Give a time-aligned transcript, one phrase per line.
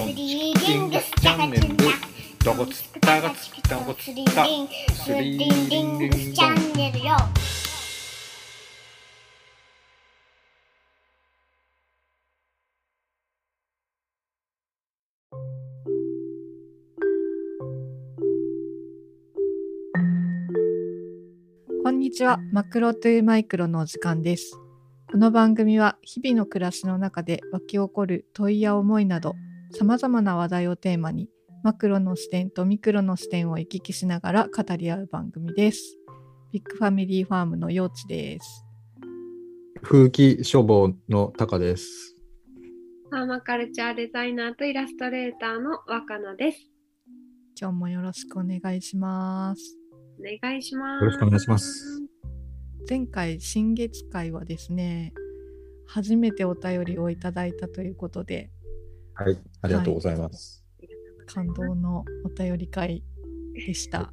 [0.00, 1.68] ドンチキチンガスチャンネル
[2.42, 4.46] どこつったがつったこつった
[4.94, 7.16] スリリングスチャンネルよ
[21.84, 22.38] こんにちは。
[22.52, 24.56] マクロトゥーマイクロのお時間です。
[25.10, 29.34] この番組は日々の暮らしの中で湧き起こる問いや思いなど
[29.72, 31.28] 様々な話題をテーマに
[31.62, 35.96] マクロの視点とミクロの視点を行き来しながら語り合う番組です。
[36.52, 38.64] ビッグファミリーファームの幼稚です。
[39.82, 42.16] 風紀消防のタカです。
[43.10, 46.58] パーマカルチャーデザイナーとイラストレーターの若菜です。
[47.60, 49.76] 今日もよろしくお願いします。
[50.18, 51.04] お願いします。
[51.04, 52.02] よろしくお願いします。
[52.88, 55.12] 前回新月会はですね、
[55.86, 58.50] 初めてお便りをいただいたということで、
[59.20, 60.64] はい、ありがとうございます。
[61.26, 63.04] 感動のお便り会
[63.54, 64.10] でした。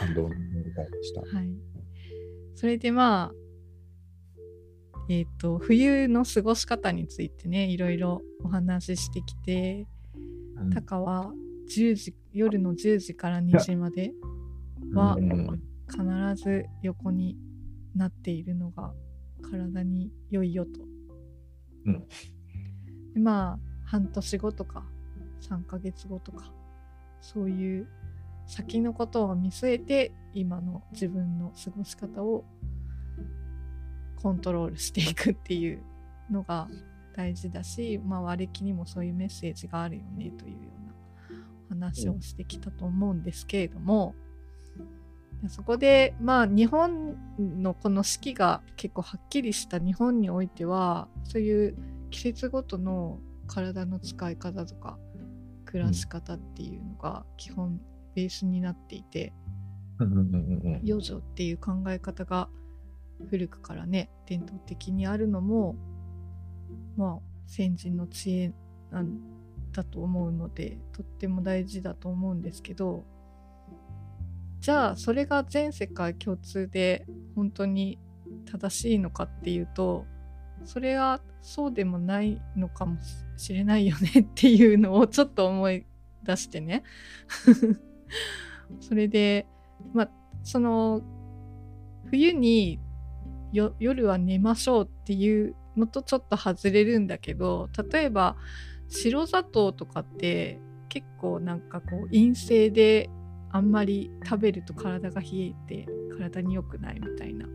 [0.00, 1.20] 感動のお願いでした。
[1.20, 1.50] はい。
[2.54, 3.32] それでまあ、
[5.10, 9.86] えっ、と、冬の過ごし方についてね、いろいろお話ししてきて、
[10.56, 11.30] うんタカは
[11.68, 14.14] 10時、夜の10時から2時まで
[14.94, 17.36] はうん必ず横に
[17.94, 18.94] なっているのが
[19.42, 20.80] 体に良いよと。
[21.84, 22.06] うんで
[23.14, 24.84] まあ、半年後とか
[25.42, 26.52] 3ヶ月後とか、
[27.20, 27.88] そういう
[28.46, 32.44] 先のことを見据えて今の自分の過ごし方を
[34.22, 35.82] コントロールしていくっていう
[36.30, 36.68] のが
[37.14, 40.58] 大事だし、まあ、割り気にもそういうメッセージがあるよねというよ
[41.70, 44.14] うな話をしてきたと思うんですけれども、
[45.48, 51.76] そこでまあ日本のこの四季が結構はっきりした日本においてはそういう
[52.14, 54.96] 季節ごとの体の使い方とか
[55.64, 57.80] 暮らし方っていうのが基本
[58.14, 59.32] ベースになっていて、
[60.84, 62.48] 養生っていう考え方が
[63.28, 65.74] 古くからね伝統的にあるのも
[66.96, 68.52] まあ先人の知恵
[68.92, 69.18] なん
[69.72, 73.04] だと思うのでとっても大事だと思うんですけど
[74.60, 77.98] じゃあそれが全世界共通で本当に
[78.48, 80.06] 正しいのかっていうと
[80.64, 82.96] それはそうでもないのかも
[83.36, 85.86] しれないよねっていうのをちょっと思い
[86.22, 86.82] 出してね。
[88.80, 89.46] それで
[89.92, 90.10] まあ
[90.42, 91.02] その
[92.06, 92.80] 冬に
[93.52, 98.36] よ夜は寝ましょうっていうのとちょっと外れるんだけど例えば
[98.88, 103.10] 白砂糖とかって結構なんかこう陰性で
[103.50, 105.86] あんまり食べると体が冷えて
[106.18, 107.48] 体に良くないみたいなイ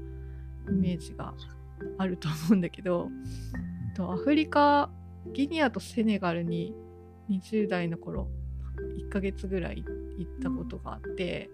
[0.73, 1.33] メージが。
[1.97, 3.09] あると思うんだけど
[3.95, 4.89] とアフリカ
[5.33, 6.73] ギニアとセネガルに
[7.29, 8.27] 20代の頃
[8.97, 9.83] 1ヶ月ぐらい
[10.17, 11.49] 行ったことがあって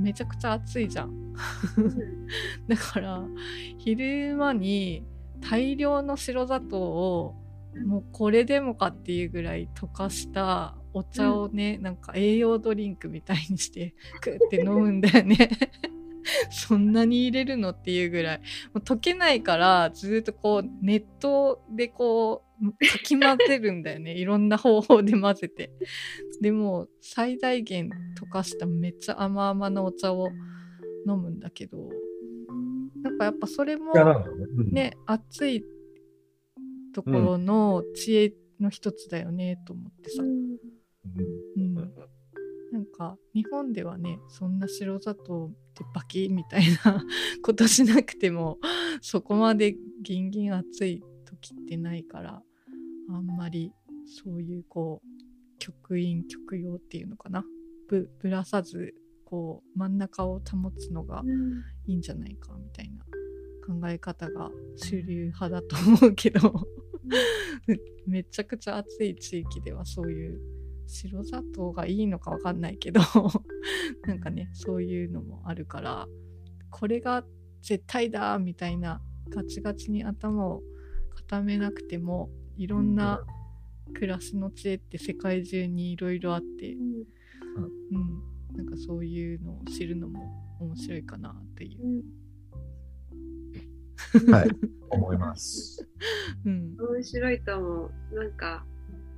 [0.00, 1.32] めちゃくちゃ暑いじゃん。
[2.66, 3.24] だから
[3.78, 5.04] 昼間に
[5.40, 7.34] 大量の白砂糖を
[7.86, 15.48] もうこれでもかっていうぐらい溶かしたお茶をね、なんか栄養ドリンクみたいにしてクーって飲むんだよね。
[16.50, 18.38] そんなに入れるのっていうぐらい。
[18.38, 18.44] も
[18.74, 24.14] う溶けないからずっとこう熱湯でこうかき混ぜるんだよね。
[24.18, 25.72] いろんな方法で混ぜて。
[26.40, 30.28] でも最大限溶かしためっちゃ甘々なお茶を
[31.06, 31.88] 飲むんだけど
[33.02, 34.00] なんかやっぱそれもね
[34.56, 34.70] うん。
[34.70, 35.64] ね暑い
[36.94, 40.56] ところの知恵の一つだよねと思ってさ、うん。
[41.56, 41.74] うん、
[42.72, 47.02] なんか日本ではねそんな白砂糖ってバキみたいな
[47.42, 48.58] ことしなくても
[49.00, 52.42] そこまでギンギン暑い時ってないから
[53.08, 53.72] あんまり
[54.04, 55.08] そういうこう
[55.58, 57.44] 極陰極陽っていうのかな。
[57.88, 58.94] ぶぶらさず
[59.24, 61.22] こう真ん中を保つのが
[61.86, 63.04] いいんじゃないかみたいな
[63.66, 66.66] 考え方が主流派だと思うけど
[68.06, 70.40] めちゃくちゃ暑い地域ではそういう
[70.86, 73.00] 白砂糖がいいのかわかんないけど
[74.06, 76.06] なんかねそういうのもあるから
[76.70, 77.24] これが
[77.62, 80.62] 絶対だみたいなガチガチに頭を
[81.14, 83.24] 固めなくてもいろんな
[83.94, 90.20] 暮らしの知恵って世界中にいろいろあって、うん、なんかそういうのを知るのも
[90.60, 92.02] 面白いかなっていう。
[94.30, 94.48] はい、
[94.90, 95.88] 思います。
[96.44, 96.76] うん。
[96.78, 98.14] 面白いと思う。
[98.14, 98.66] なんか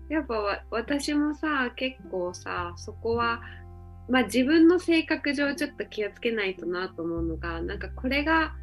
[0.08, 3.40] やっぱわ私もさ結構さそこは
[4.08, 8.54] まあ自分の性格上ちょっと気をつけないとなと思うのがなんかこれが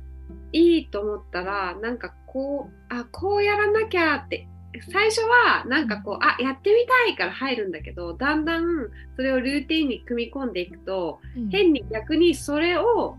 [0.54, 4.48] いいと思ったらなんかこうあこうやらなきゃって
[4.92, 11.50] 最初はなんかこうあやってみたいから入るんだけどだんだんそれをルーティンに組み込んでいくとうん。
[11.50, 13.18] 変に逆にそれを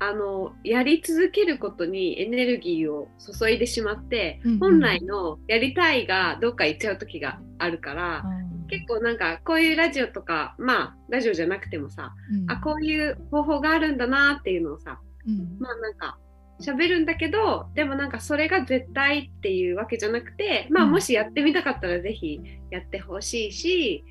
[0.00, 4.58] あのやり続けることにエネルギーを注いでしまって、うんうん。
[4.58, 12.50] 本来のやりたいがどっか行っちゃう時があるから、あー結構なんかこういうラジオとかまあラジオじゃなくてもさ、うん。
[12.50, 15.58] あこういう方法があるんだなっていうのをさうん。
[15.58, 16.18] まあなんか
[16.60, 24.04] 喋るんだけどでもなんかそれが絶対っていうわけじゃなくてまあうんもしやってみたかったらぜひやってほしいし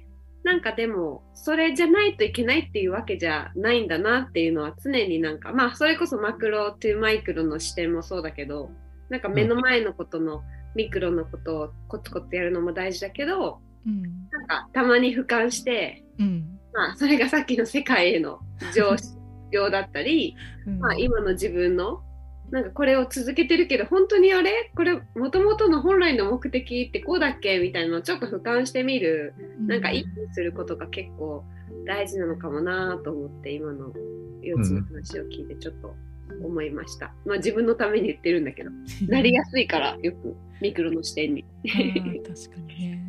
[0.44, 8.70] なんかでもそれじゃないといけないっていうわけじゃないんだなっていうのは常になんかまあそれこそマクロとマイクロの視点もそうだけど
[9.10, 10.44] なんか目の前のことの
[10.74, 16.60] ミクロのことをコツコツやるのも大事だけどうんなんかたまに俯瞰してうん。
[16.74, 18.40] まあそれがさっきの世界への
[18.74, 18.96] 上
[19.52, 20.36] 上だったり
[20.68, 20.80] うん。
[20.80, 22.02] まあ、今の自分の
[22.52, 24.72] なんかこれを続けてるけど本当にあれ？
[24.74, 27.60] これもともとの本来の目的ってこうだっけ？
[27.60, 31.44] みたいなのをちょっと俯瞰してみるなんか意識することが結構
[31.86, 33.92] 大事なのかもなと思って今の
[34.42, 35.94] 幼稚の話を聞いてちょっと
[36.42, 38.70] 思いました、まあ自分のために言ってるんだけど。
[39.10, 41.44] なりやすいからよくミクロの視点に。
[41.64, 43.07] 確かにね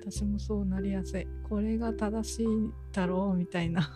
[0.00, 1.26] 私もそうなりやすい。
[1.48, 2.46] これが正しい
[2.92, 3.90] だろうみたいな。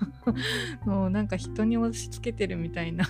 [0.84, 3.04] もうなんか人に押し付けてるみたいな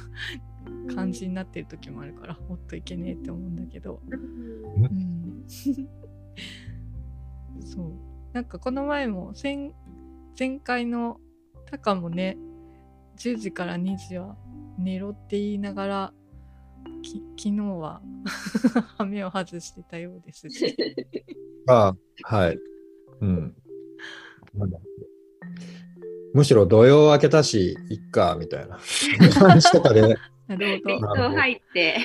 [0.94, 4.00] 感じになってる時もあるからもっといけねえって思うんだけど。
[4.08, 5.44] うん。
[7.64, 7.92] そう。
[8.32, 9.72] なんかこの前も前
[10.38, 11.20] 前回の
[11.66, 12.36] タカもね
[13.16, 14.36] 10時から2時は
[14.78, 16.12] 寝ろって言いながら
[17.02, 18.00] き昨日は
[18.98, 20.76] 羽目を外してたようですし
[21.68, 22.58] あはい。
[23.20, 23.54] うん。
[26.34, 28.78] むしろ土曜明けたし、いっか、みたいな
[29.38, 30.02] 感じとかで、
[30.48, 31.14] なるほど。
[31.16, 31.98] ド入って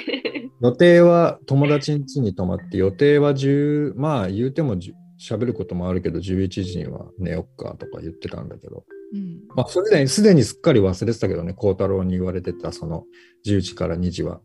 [0.61, 8.83] 予定は友達ん家に泊まって、予定は10、まあ言うても10喋ることもあるけど、11時には寝よっかとか言ってたんだけど、
[9.13, 9.43] うん。
[9.55, 13.05] まあ、すでに、すでにすっかり忘れてたけどね、孝太郎に言われてた、その、
[13.45, 14.39] 10時から2時は、っ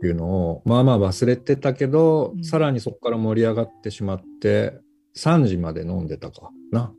[0.00, 4.78] ていうのを、まあまあ忘れてたけど、うんさらにそこから盛り上がってしまって、
[5.16, 6.92] 3時まで飲んでたかな。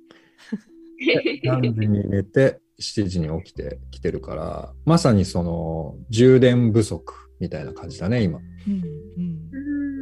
[1.45, 8.39] 3時に寝て、7時に起きてきてるから、まさにその、充電不足みたいな感じだね、今。
[8.39, 8.73] うん。
[8.73, 8.81] うん。
[9.17, 9.94] うん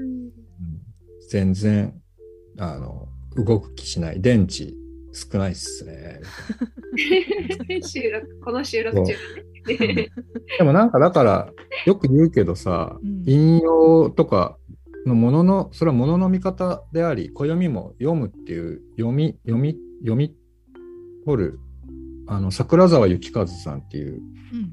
[1.30, 1.94] 全然、
[2.58, 3.08] あの、
[3.38, 4.22] 動く気しない。
[4.22, 4.74] 電池
[5.14, 6.22] 少ないっすね。
[7.84, 9.14] 収録この収録中。
[10.58, 11.54] でもなんかだから
[11.86, 14.58] よく言うけどさ、うん引用とか
[15.06, 20.36] のもののそれはものの見方であり暦も読むっていう読み読み読み
[21.26, 21.60] 取る
[22.28, 24.22] あの桜沢幸和さんっていう
[24.54, 24.72] うん。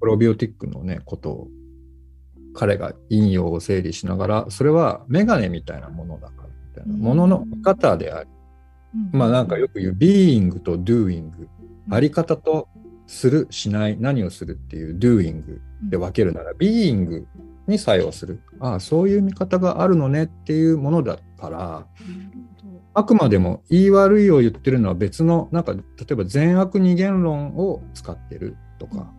[0.00, 1.48] プロビオティックのねことを
[2.54, 8.37] 彼が引用を整理しながらそれはメガネみたいなものだからみたいなうんものの見方であり、うん。
[9.12, 11.30] まあなんかよく言う being と doing
[11.90, 12.68] あり方と
[13.06, 15.42] するしない何をするっていう doing
[15.90, 17.26] で分けるなら、ビーイング
[17.66, 18.40] に作用する。
[18.60, 21.86] ああ、そういう見方があるのねっていうものだから、
[22.94, 29.12] あくまでも言い悪いを言ってるのは別の、なんか、例えば善悪二元論を使ってるとか、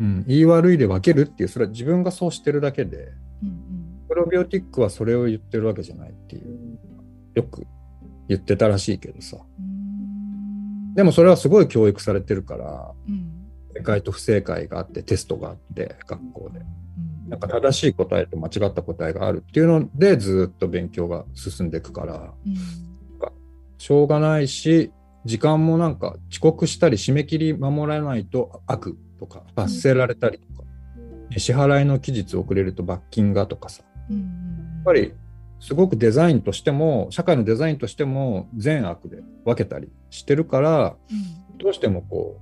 [0.00, 3.12] うん、言い悪いで分けるっていう、それは自分がそうしてるだけで。
[4.08, 6.78] プロビオティックはそれを言ってるわけじゃないっていう、
[7.34, 7.66] よく
[8.28, 9.38] 言ってたらしいけどさ。
[9.58, 10.94] うん。
[10.94, 13.30] でもそれはすごい教育されてるから、うん。
[13.74, 16.60] 正解と不正解があって、テストがあって、学校で。
[16.60, 17.30] うん。
[17.30, 22.54] なんか正しい答えと間違った答えがあるっていうのでずっと勉強が進んでいくからうん。
[23.78, 24.92] しょうがないし
[25.24, 30.68] 時間もなんか遅刻したり締め切り守らないと悪とか罰せられたりとか、
[31.38, 33.82] 支払いの期日遅れると罰金がとかさ。
[34.10, 35.14] やっぱり
[35.64, 41.58] すごくデザインとしても社会のデザインとしても善悪で分けたりしてるからうん。
[41.58, 42.38] どうしてもこ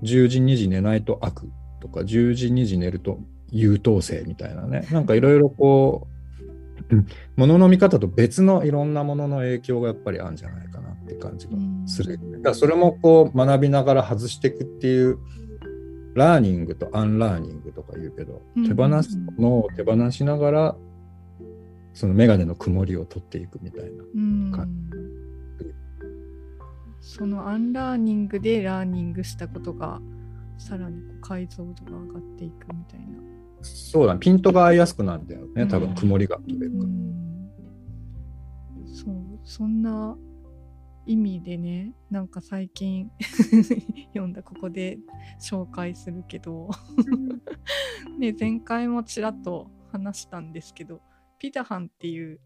[0.00, 3.18] う10時2時寝ないと悪とか10時2時寝ると
[3.50, 6.06] 優等生みたいなねなんかいろいろこ
[6.90, 11.54] ううんものの見方と別のいろんなものの影響がやっぱりあるんじゃないかなって感じが
[11.86, 12.18] する。
[12.18, 15.18] だからそれもこう学びながら外していくっていう
[16.14, 20.76] ラーニングとアンラーニングとか言うけどうん手放すものを手放しながら
[21.94, 24.04] その眼鏡の曇りを取っていくみたいな。
[24.14, 24.52] うん。
[24.52, 24.66] か
[27.00, 30.00] そのアンラーニングでラーニングしたことが
[30.58, 33.06] さらにこう解像度が上がっていくみたいな。
[33.62, 36.84] そうだ、ピントが合いやすくなるんだよね、多分うん曇りが取れるから。
[36.84, 37.50] うん。
[38.86, 39.14] そう。
[39.44, 40.16] そんな
[41.06, 43.10] 意味でねなんか最近
[44.14, 44.98] 読んだここで
[45.40, 46.70] 紹介するけど。
[48.18, 51.00] ね前回もちらっと話したんですけど
[51.44, 52.40] ピダハンっていう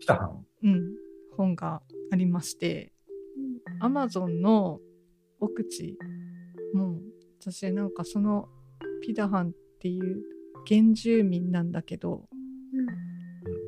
[0.00, 0.30] 来たは
[0.62, 0.94] うん、
[1.36, 2.94] 本がありまして、
[3.78, 4.78] アマゾンの
[5.38, 5.98] 奥地
[6.72, 7.02] もう
[7.42, 8.48] 私なんかその
[9.02, 9.52] ピダハンっ
[9.82, 10.22] ていう
[10.66, 12.24] 原住民なんだけど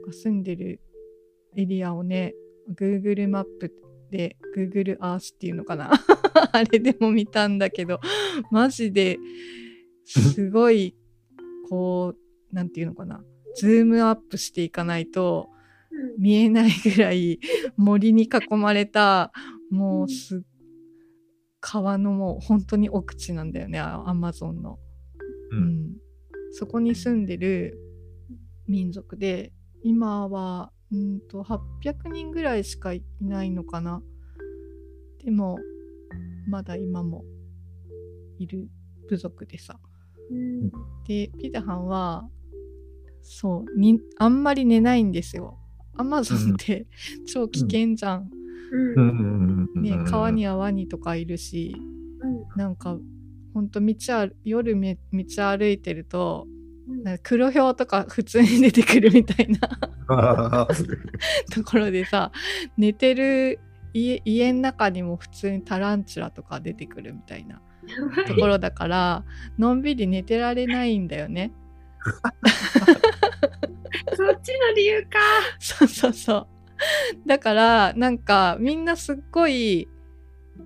[0.06, 0.80] が住んでる
[1.58, 2.32] エリアをね
[2.74, 3.70] Google マップ
[4.10, 5.90] で Google Earth っていうのかな？
[6.52, 8.00] あれでも見たんだけど
[8.50, 9.18] マジで
[10.06, 10.96] すごい
[11.68, 12.14] こ
[12.50, 13.22] うなんていうのかな？
[13.56, 15.50] ズームアップしていかないと
[16.18, 17.40] 見えないぐらい
[17.76, 19.32] 森に囲まれた
[19.70, 20.44] もうす
[21.60, 24.78] 川のもう本当に奥地なんだよねアマゾンの、
[25.50, 25.64] ううん。
[25.92, 25.96] ん、
[26.52, 27.78] そこに住んでる
[28.66, 29.52] 民族で
[29.82, 34.02] 今はうんと800人ぐらいしかいないのかな。
[35.22, 35.58] でも
[36.48, 37.24] まだ今も
[38.38, 38.68] いる
[39.08, 39.78] 部族でさ。
[40.30, 40.70] うん。
[41.06, 42.28] でピダハンは
[43.22, 45.58] そうにあんまり寝ないんですよ。
[45.96, 46.86] アマゾンって
[47.26, 48.30] 超危険じゃん、
[48.96, 49.68] うん。
[49.76, 49.82] うん。
[49.82, 51.76] ね、川にはワニとかいるし
[52.56, 52.96] なんか
[53.54, 56.46] ほんと道あ夜め道歩いてると
[57.02, 59.58] なんか黒ひょうとか普通に出てくるみたいな
[61.52, 62.32] ところでさ
[62.76, 63.60] 寝てる
[63.92, 67.60] 家家の中にも普通にタランチュラとか出てくるみたいな
[68.26, 69.24] ところだから
[69.58, 71.52] のんびり寝てられないんだよね。
[74.14, 75.18] そっちの理由か。
[75.58, 76.46] そうそうそう。
[77.26, 79.88] だからなんかみんなすっごい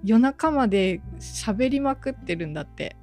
[0.04, 2.96] 夜中まで喋りまくってるんだって。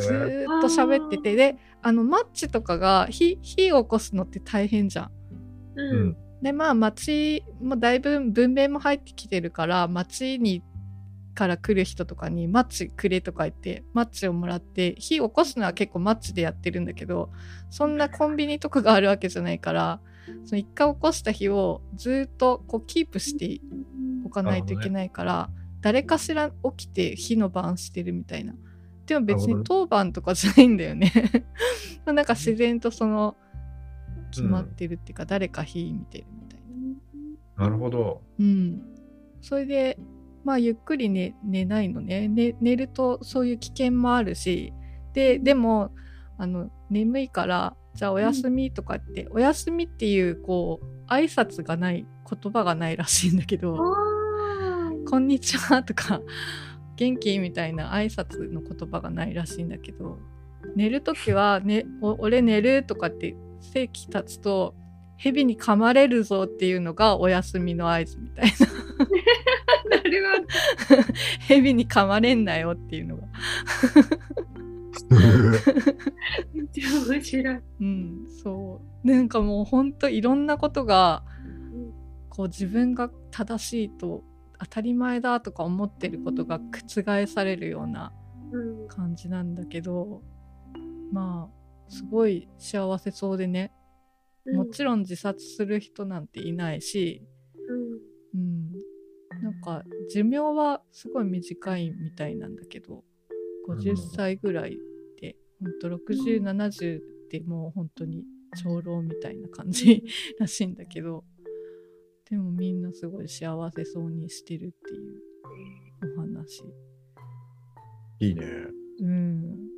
[0.00, 5.10] ずーっと喋っててであのマッチとかが火火を起こすのって大変じゃん。
[5.76, 6.16] ううんん。
[6.42, 10.62] でまあ町もだいぶ文明も入ってきてるから町に
[11.38, 17.30] から来る人とかにマッチくれとか言ってマッチをもらって火起こすのは結構マッチでやってるんだけど
[17.70, 20.00] そんなコンビニとかがあるわけじゃないから
[20.44, 23.60] その一回起こした火をずっとこうキープして
[24.24, 28.54] おかないといけないから、誰かしら起きて火の番してるみたいな。
[29.06, 31.12] でも別に当番とかじゃないんだよね。
[32.04, 33.36] なんか自然とその
[34.30, 36.60] 決まってるっていうか、誰か火見てるみたい
[37.56, 37.64] な。
[37.64, 38.22] なるほど。
[38.38, 38.82] うん。
[39.40, 39.98] それで、
[40.44, 42.56] まあゆっくり寝寝ないのねね。
[42.60, 44.72] 寝るとそういう危険もあるし、
[45.12, 45.90] で、でも、
[46.38, 53.76] あの、眠いから、じゃあおやすみとかって、おやすみっていう、こう、挨拶がない、言葉がないらしいんだけど、
[55.10, 56.20] こんにちはとか、
[56.96, 60.18] 元気みたいな挨拶の言葉がないらしいんだけど、
[60.76, 64.74] 寝るときは、ね、お俺寝るとかって、正規立つと、
[65.16, 68.52] 蛇に噛まれるぞっていうのがお休みの合図みたいな。
[69.88, 70.46] なる
[70.88, 71.02] ほど。
[71.46, 73.28] 蛇に噛まれんなよっていうのが。
[76.52, 77.60] めっちゃ面白い。
[77.80, 79.06] うん、そう。
[79.06, 81.24] なんかもうほんといろんなことが、
[82.28, 84.22] こう自分が正しいと
[84.58, 88.12] 当たり前だとか思ってることが覆されるような
[88.52, 90.22] うん感じなんだけど、
[91.12, 93.72] まあ、すごい幸せそうでね、
[94.52, 97.26] もちろん自殺する人なんていないし、
[98.34, 98.67] うん、
[99.42, 103.04] なんか寿命はすごい短いみたいなんだけど
[103.68, 104.78] 50歳ぐらい
[105.20, 108.24] で、ほんと6070でもう本当に
[108.62, 110.02] 長老みたいな感じ
[110.38, 111.24] らしいんだけど
[112.30, 115.22] でもみんなすごい幸せそうにしてるっていう
[116.16, 116.62] お話。
[118.20, 118.42] いいね。
[119.00, 119.68] うん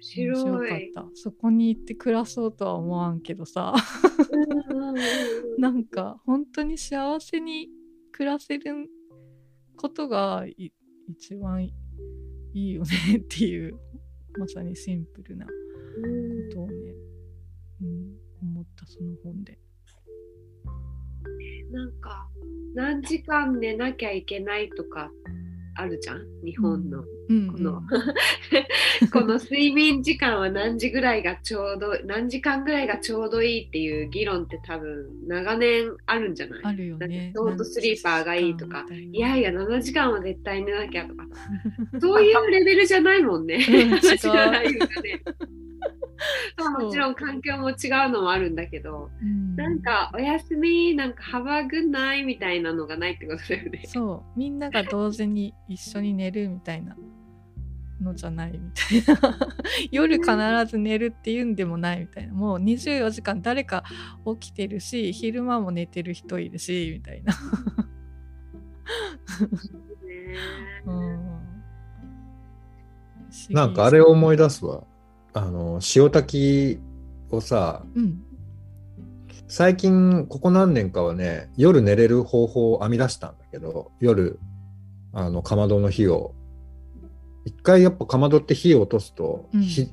[0.00, 0.92] 面面白白かっい。
[0.94, 3.74] たそこに行って暮らそうとは思わんけどさ
[5.58, 7.68] なんか本当に幸せに
[8.12, 8.88] 暮らせる
[9.80, 10.72] ことがい
[11.08, 11.72] 一番い
[12.52, 13.78] いよねっていう
[14.38, 15.52] まさにシンプルなこ
[16.04, 16.74] うんとをね、
[17.80, 19.58] うん、思ったその本で。
[21.72, 22.28] なんか
[22.74, 25.10] 何時間寝なきゃいけないとか
[25.76, 26.24] あるじゃん？
[26.44, 27.36] 日本の、うん。
[27.36, 27.82] うんこの。
[29.12, 36.60] この睡眠時間は何時ぐらいがちょうど何時間ぐらいがちょうどいいっていう議論って多分長年あるんじゃない？
[36.64, 37.32] あるよね。
[37.34, 38.84] ートスリーパーがいいとか。
[38.90, 41.26] いやいや7時間は絶対寝なきゃとか。
[42.00, 43.54] そういうレベルじゃないもんね。
[43.68, 43.90] うん違う。
[45.02, 45.22] ね
[46.78, 47.76] もちろん環境も違う
[48.10, 49.56] のもあるんだけどうん。
[49.56, 53.82] なんかおやすみなんか幅ぐないみたいなのがないってことだよね。
[53.86, 54.38] そう。
[54.38, 56.96] みんなが同時に一緒に寝るみたいな
[58.00, 59.38] のじゃないみたいな。
[59.90, 60.30] 夜必
[60.66, 62.32] ず寝るっていうんでもないみたいな。
[62.34, 63.84] もう24時間誰か
[64.40, 67.34] 起きてるし昼間も寝てる人いるしみたいな、
[70.86, 71.30] うん、
[73.50, 74.84] なんかあれを思い出すわ。
[75.32, 78.22] あの、塩炊きをさ、うん。
[79.50, 84.38] 最近ここ何年かはね夜寝れる方法を編み出したんだけど夜
[85.12, 86.34] あのかまどの火を。
[87.44, 89.62] 一回やっぱかまどって火を落とすと、うん。
[89.62, 89.88] 火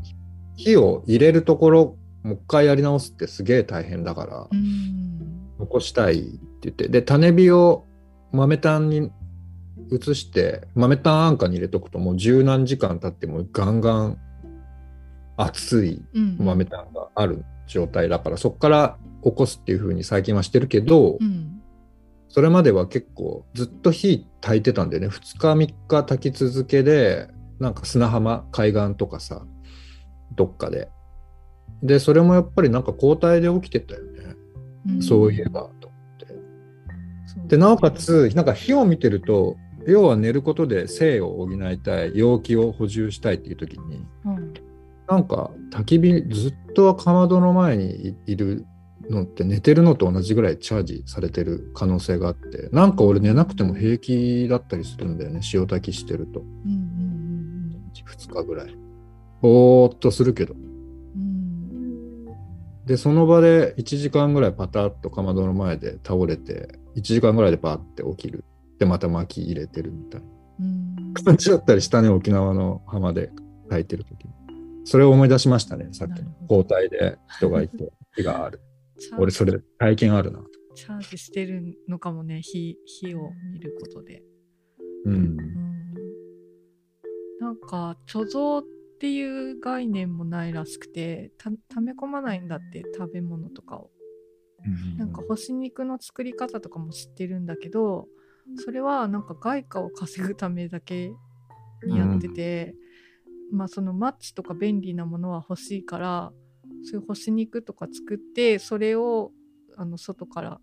[0.57, 5.49] 火を入れるところもう一回やり直すってすげえ大変だから、うん。
[5.57, 6.87] 残したいって言って。
[6.89, 7.85] で種火を
[8.31, 9.11] 豆炭に
[9.91, 14.19] 移して豆炭安価に入れとくともう十何時間経ってもガンガン
[15.37, 21.53] 熱いうん豆炭がある状態だから、そこから起こすっていう風に最近はしてるけど、うん。
[22.29, 25.07] それまでは結構ずっと火焚いてたんでね。
[25.07, 25.55] 2日3
[25.87, 27.29] 日焚き続けで
[27.59, 29.45] なんか砂浜海岸とかさ
[30.35, 30.89] どっかで。
[31.81, 34.35] でそれもやっぱりなんか交代で起きてたよね、
[34.89, 35.01] うん。
[35.01, 36.35] そういえばと思って。
[37.47, 39.55] でなおかつなんか火を見てると
[39.87, 44.36] 要は寝ることで性を補いたい陽気を補充したいっていう時にうん
[45.07, 48.65] なんか焚き火ずっとかまどの前にいいる
[49.09, 55.41] のって寝てるのと同じぐらいチャージされてる可能性があってなんか俺寝なくても平気だったりするんだよね。
[55.53, 56.41] 塩焚きしてると。
[56.41, 57.27] うんうん
[58.05, 58.77] 2日ぐらい。
[59.41, 60.53] ぼーっとするけど。
[60.53, 61.21] うん。
[61.21, 68.45] うんでその場で1時間ぐらいパタッとかまどの前で倒れて1時間ぐらいでパーって起きる。
[68.79, 70.27] でまた薪入れてるみたいな。
[70.59, 71.13] うん。
[71.13, 73.31] 感じだったりしたね沖縄の浜で
[73.69, 74.31] 炊いてる時に
[74.87, 76.31] それを思い出しましたねさっきの。
[76.49, 78.61] 交代で人がいて 火がある。
[79.19, 80.41] 俺それ体験あるな。
[80.75, 84.23] チャージしてるのかもね火火を見ることで。
[85.03, 85.13] うん。
[85.13, 85.37] うん。
[87.41, 88.63] なんか貯蔵っ
[88.99, 93.91] ていう概念もないらしくてた溜め込まないんだって食べ物とかを。
[94.97, 98.09] なんか干し肉の作り方とかも知ってるんだけど
[98.55, 101.11] それはなんか外貨を稼ぐためだけ
[101.85, 102.75] にやってて、
[103.51, 106.31] まあそのマッチとか便利なものは欲しいから
[106.83, 109.31] そういう干し肉とか作ってそれを
[109.75, 110.59] あの外から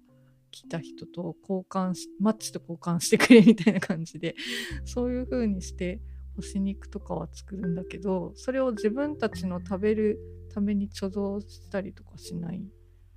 [0.50, 4.37] 来た人と交換しマッチと交換してくれみたいな感じで
[4.85, 6.01] そういう風にして
[6.37, 10.18] 干し肉とかは作るんだけどそれを自分たちの食べる
[10.53, 12.62] ために貯蔵したりとかしない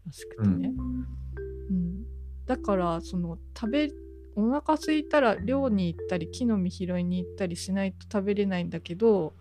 [0.06, 0.74] らしくてね、
[1.70, 2.06] うん。
[2.46, 3.90] だからその食べ
[4.36, 9.34] お腹空いたら漁に行ったり木の実拾いに行ったりしないと食べれないんだけど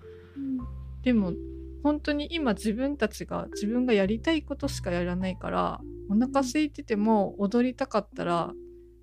[1.07, 1.35] でも
[1.85, 8.53] 本当に今自分たちが自分がやりたいことしかやらないからお腹空いてても踊りたかったら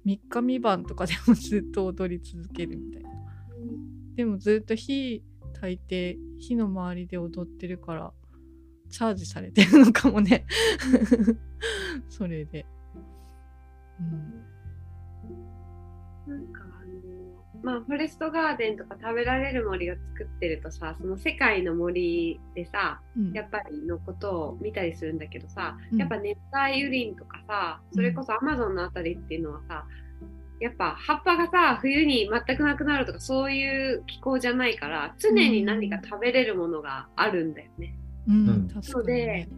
[0.05, 3.09] 3日3晩とかでもずっと踊り続けるみたいな。
[4.15, 5.23] でもずっと火
[5.61, 8.11] 焚いて火の周りで踊ってるから
[8.89, 10.45] チャージされてるのかもね。
[12.09, 12.65] それで。
[16.27, 16.35] うん。
[16.35, 16.62] なんか
[17.63, 23.33] まあフォレストガーデンとか食べられる森を作ってるとさその世界の森でさうん。
[23.33, 25.97] やっぱりのことを見たりするんだけどさ、うん。
[25.97, 29.85] やっぱ熱帯雨林とかさそれこそアマゾンのあたりっていうのはさ
[30.59, 37.95] やっぱ葉っぱがさ冬に全くなくなるとかそういう気候じゃないから常に何か食べれるものがあるんだよね。
[38.27, 38.49] うん。
[38.49, 38.69] うん。
[38.69, 39.49] 確かにね。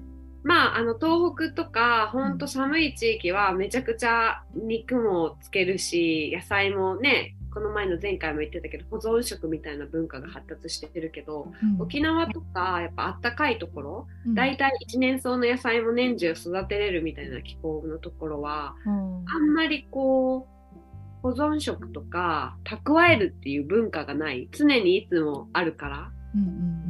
[0.46, 11.82] まあ、あの東北とかほんと寒い地域はめちゃくちゃ肉もつけるし野菜もねこの前の前回も言ってたけど保存食みたいな文化が発達してるけどうん。
[11.82, 14.36] 沖縄とかやっぱあったかいところうん。
[14.36, 19.26] 大体一年草の野菜も年中育てれるみたいな気候のところはうん。
[19.30, 24.50] あんまりこう保存食とか蓄えるっていう文化がない。
[24.52, 26.12] 常にいつもあるから。
[26.36, 26.86] うんうん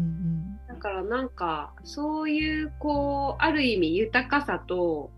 [0.67, 5.09] だからなんかそういうこうある意味豊かさと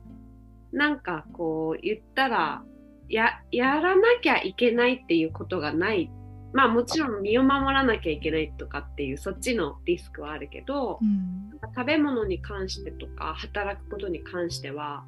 [0.72, 2.64] なんかこう言ったら
[3.10, 6.12] ややらなきゃいけないっていうことがない。
[6.54, 11.08] まあもちろん身を守らなきゃいけないとかっていうそっちのリスクはあるけどうん。
[11.08, 15.06] うん食べ物に関してとか働くことに関しては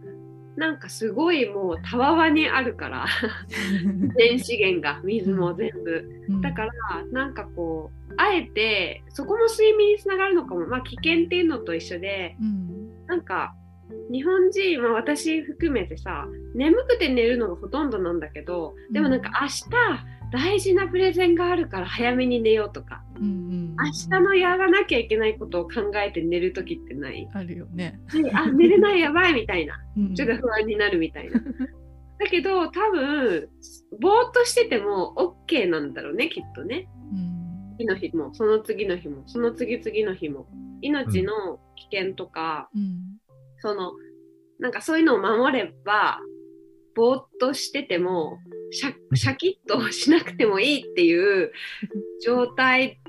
[0.55, 3.05] なんかすごいもうたわわにあるから
[4.17, 6.25] 全資源が水も全部。
[6.27, 6.41] うん。
[6.41, 6.71] だから
[7.11, 10.65] なんかこうあえてそこも睡眠につながるのかも。
[10.65, 13.05] まあ危険っていうのと一緒でうん。
[13.05, 13.55] なんか
[14.11, 19.65] 日本人、まあ、私含めてさ眠くて寝るのがほとんどなんだけどでもなんか明日
[20.31, 27.29] 大事なプレゼンがあるから早めに寝ようとかうんうん明日のやらなきゃいけないことを考えて寝る時ってない。
[27.33, 27.99] あるよね。
[28.11, 29.79] であ寝れないやばいみたいな。
[29.97, 30.15] うん。
[30.15, 31.39] ちょっと不安になるみたいな。
[32.19, 33.49] だけど多分
[34.01, 35.15] ぼーっとしてても
[35.49, 36.89] OK なんだろうねきっとね。
[37.13, 37.75] うん。
[37.77, 40.47] 次の日もその次の日もその次々の日も。
[40.81, 43.01] 命の危険とか、うん。
[43.59, 43.93] その
[44.59, 46.19] なんかそういうのを守れば
[46.95, 48.39] ぼーっとしてても
[48.71, 51.51] シャシャキッとしなくてもいいっていう
[52.23, 52.99] 状態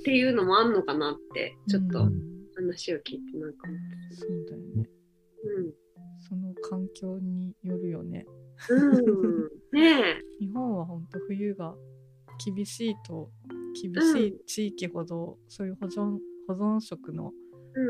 [0.00, 3.78] っていうのもあんのかなってちょっとうん話を聞いてなんか思っ
[4.10, 4.90] て、そうだよね。
[5.44, 5.72] うん
[6.28, 8.26] その環境によるよね。
[8.68, 9.48] うん。
[9.72, 10.22] ねえ。
[10.38, 11.74] 日本は本当冬が
[12.44, 13.30] 厳しいと
[13.82, 17.32] 厳しい地域ほど、そういう保存保存食の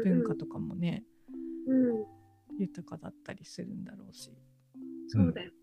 [0.05, 1.03] 文化とかもね、
[1.67, 2.07] うんうん。
[2.59, 4.31] 豊かだったりするんだろうし。
[5.13, 5.55] そうだよね。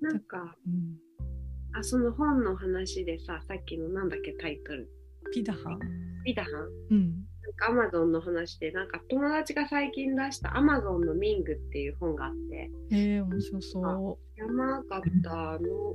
[0.00, 4.88] なんか、うん、あ、その本の話でさ、さっきのなんだっけタイトル。
[5.32, 5.78] ピダハン。
[6.24, 6.54] ビダハン？
[6.90, 7.24] うん。
[7.42, 15.94] なんかアマゾンの話で、なんか友達が最近出したアマゾンのミングっていう本があって、ええ面白そ山形の、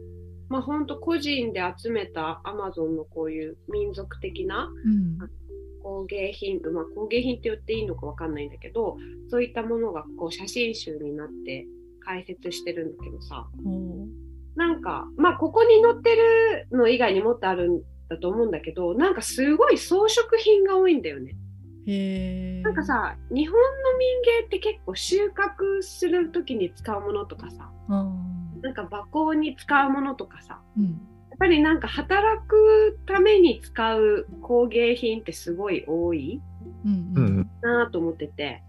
[0.49, 4.89] まあほんと個人で集めたアマゾンのこういう民族的なう。
[4.89, 5.17] うん。
[5.93, 8.97] 工芸品、まあ工芸品って言っていいのかわかんないんだけど、
[9.29, 11.65] そういったものがこう写真集になって
[11.99, 14.07] 解説してるんだけどさ、おー
[14.55, 21.35] なんか、まあここに載ってるの以外にもっとあるんだと思うんだけど、なんかすごい装飾品が多いんだよね。
[22.63, 28.09] なんか、さ、日本の民芸って結構収穫するときに使うものとかさ、あ
[28.61, 31.01] なんか馬行に使うものとかさ、ーうん。
[31.33, 36.39] やっぱりなんか働くために使う工芸品ってすごい多い
[36.85, 37.39] うんううん。
[37.39, 37.49] ん。
[37.61, 38.61] なと思ってて、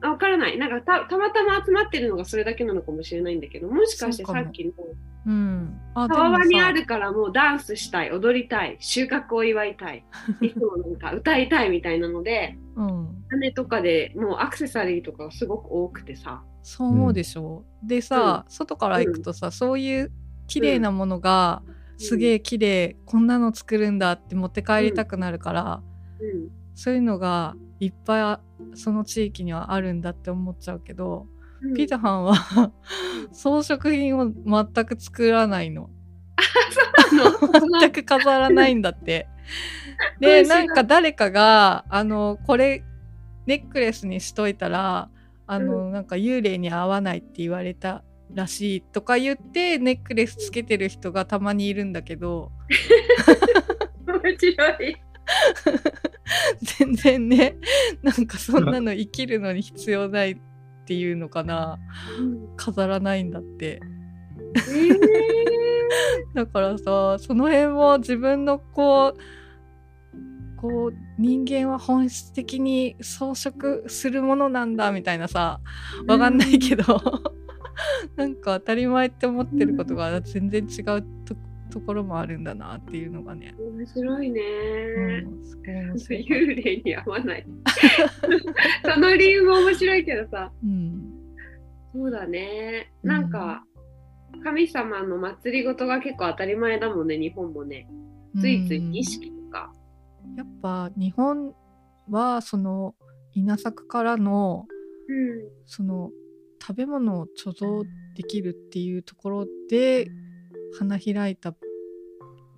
[0.00, 0.56] あわからない。
[0.56, 4.72] なんかたたまたま集まってるのがそれだけなのかもしれないんだけど、もしかしてさっきの
[5.26, 5.78] うん。
[5.94, 6.80] あ、川場にある。
[6.80, 10.02] るからもうダンスしたい、踊りたい、収穫を祝いたい、
[10.40, 13.24] いつもなんか歌いたいみたいなので、うん。
[13.28, 17.88] 羽とかでもうアクセサリーとかがすごく多くてさ、そう思うでしょう。
[17.88, 20.12] でさ、外から行くとさ、そういう
[20.46, 21.62] 綺麗なものが、
[21.98, 25.82] すげえ綺麗、こんなの作るんだって持って帰りたくなるから、
[26.20, 31.26] うん、そういうのがいっぱいその地域にはあるんだって思っちゃうけど、
[31.62, 31.74] うん。
[31.74, 32.34] ピザハンは
[33.32, 35.90] 装飾品を全く作らないの。
[37.80, 39.28] 全く飾らないんだって。
[40.20, 40.60] で、な。
[40.60, 42.84] いんか誰かが、あの、これ、
[43.46, 45.08] ネックレスにしといたら、
[45.46, 48.02] あの、なんか幽霊に合わないって言われた
[48.34, 52.50] らしいとか言って、ネックレスつけてる人がたまにいるんだけど、
[54.06, 54.96] 面白い。
[56.78, 57.56] 全然ね、
[58.02, 60.36] なんかそんなの生きるのに必要ないっ
[60.86, 61.78] ていうのかな。
[62.56, 63.80] 飾らないんだって。
[63.80, 65.66] えー
[66.34, 69.20] だからさその辺も自分のこう
[70.60, 75.60] こう人間は本質的に装飾するものなんだみたいなさ
[76.06, 76.84] わかんないけど、
[78.16, 81.36] なんか当たり前って思ってることが全然違うと
[81.70, 85.42] ところもあるんだなっていうのがね、面白いね、うん。
[86.08, 87.46] 幽霊に合わない。
[88.94, 90.52] その理由も面白いけどさ。
[90.62, 91.12] うん
[91.92, 92.92] そうだね。
[93.02, 93.64] なんか、
[94.44, 97.88] 神様の祭りごとが結構当たり前だもんね、日本もね。
[98.38, 99.72] ついつい儀式とか。
[100.36, 101.54] やっぱ日本
[102.10, 102.94] はその
[103.32, 104.66] 稲作からの
[105.08, 105.48] うん。
[105.64, 106.10] その
[106.66, 110.10] 食べ物を貯蔵できるっていうところで
[110.78, 111.54] 花開いた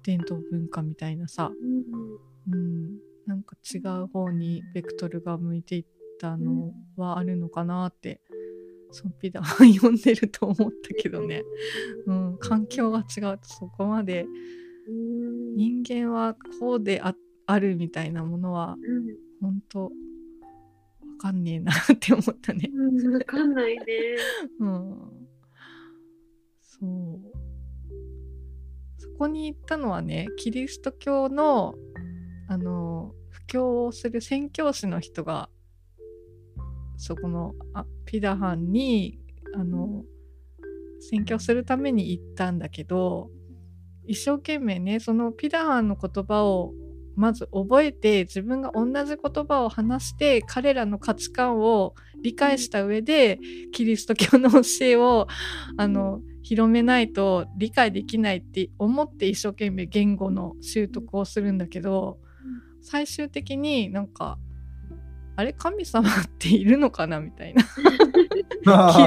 [0.03, 1.51] 伝統文化みたいなさ、
[2.51, 5.85] うん、なんか違う方にベクトルが向いていっ
[6.19, 8.23] たのはあるのかなって、
[8.91, 11.43] ソンピダー読んでると思ったけどね、
[12.07, 14.25] うん、環境が違うとそこまで。
[14.89, 15.57] うん。
[15.57, 17.15] 人間はこうであ
[17.47, 19.17] あるみたいなものはうん。
[19.41, 19.91] 本当わ
[21.19, 22.71] かんねえなって思ったね。
[22.73, 23.15] うん。
[23.15, 23.85] わかんないね。
[24.61, 25.29] うん、
[26.63, 27.39] そう
[28.99, 31.75] そこに行ったのはねキリスト教の
[32.49, 35.51] あの布教をする宣教師の人が
[36.97, 39.19] そこのあピダハンに
[39.55, 40.05] あの
[41.01, 43.31] 宣教するために行ったんだけど
[44.07, 46.73] 一生懸命ねそのピダハンの言葉を
[47.19, 53.41] まず覚えて自分が同じ言葉を話して彼らの価値観を理解した上で
[53.73, 55.27] キリスト教の教えを
[55.77, 62.19] あの広めないと理解できないって思って一生懸命言語の習得をするんだけど
[62.81, 64.39] 最終的になんか
[65.35, 67.65] あれ神様っているのかなみたいな。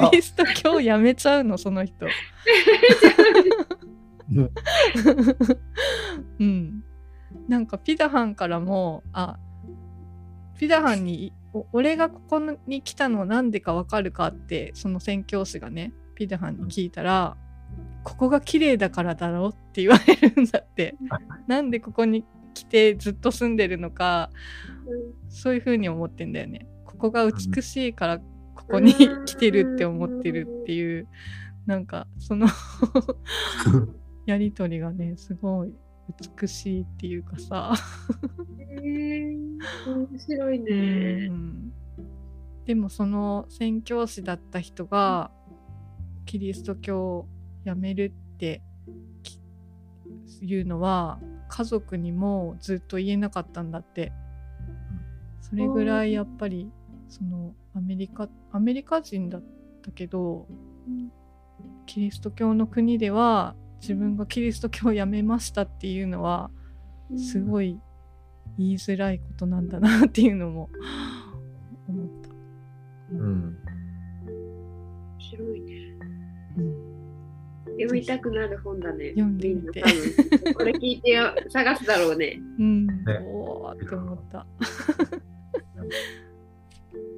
[0.09, 2.07] キリスト教やめちゃうのその人。
[6.39, 6.83] うん、
[7.51, 9.37] なんかピダハンからもあ
[10.57, 17.35] ピダハンにお俺がここに来たのなんでかわかるかってその宣教師がねピダハンに聞いたら、
[18.03, 20.95] ここが綺麗だからだろって言われるんだって。
[21.47, 24.29] なんでここに来てずっと住んでるのか
[25.27, 26.69] そういう風に思ってんだよね。
[26.85, 28.23] ここが美しいからこ
[28.65, 28.93] こに
[29.25, 31.05] 来てるって思ってるっていう
[31.65, 32.47] なんかその
[34.25, 35.73] やりとりがねすごい
[36.39, 37.73] 美しいっていうかさ、
[38.59, 39.51] えー
[39.85, 41.27] 面白いね。
[41.29, 41.73] うん
[42.65, 45.31] でもその宣教師だった人が
[46.25, 47.27] キリスト教を
[47.63, 48.61] やめるって
[49.23, 49.39] き
[50.41, 51.19] いうのは
[51.49, 54.11] 家族にもずっと言えなかったんだって。
[55.41, 56.71] それぐらいやっぱり
[57.09, 59.43] そのアメリカアメリカ人だっ
[59.81, 60.47] たけど
[61.85, 66.51] キリスト教の国では自分がキリスト教をやめましたっていうのは
[67.17, 67.79] すごい
[68.57, 70.69] 言いづらいことなんだなっていうのも
[71.87, 72.29] 思った。
[73.13, 73.57] うん。
[74.27, 75.73] 面白いね。
[76.57, 76.91] うん
[77.81, 79.09] 読みたくなる本だね。
[79.09, 79.81] 読んでみて
[80.53, 82.39] これ聞いてよ探すだろうね。
[82.59, 82.93] うん、ね
[83.25, 84.45] おーって思った。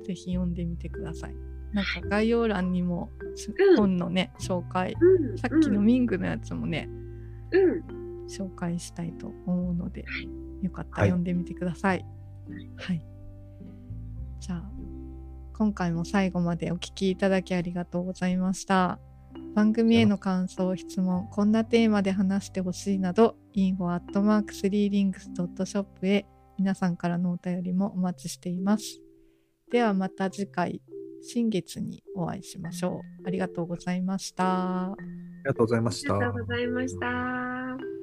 [0.05, 1.35] ぜひ読んでみてください。
[1.73, 6.89] なんか概要欄にもしうん本のね紹介うん、さっきのうんミングのやつもね、
[7.51, 10.05] うん、紹介したいと思うので、
[10.61, 12.05] よかったらはい読んでみてください。
[12.77, 13.05] はい。
[14.39, 14.63] じゃあ、
[15.53, 18.99] 今回も最後までお聞きいただきありがとうございました。
[19.55, 26.25] 番組への感想、質問、こんなテーマで話してほしいなど、info.3links.shop へ
[26.57, 29.01] 皆さんからのお便りもお待ちしています。
[29.71, 30.81] ではまた次回、
[31.23, 33.27] 新月にお会いしましょう。
[33.27, 34.91] ありがとうございました。
[34.91, 36.45] ありがとうございましたありがとう。
[36.45, 38.02] ございました。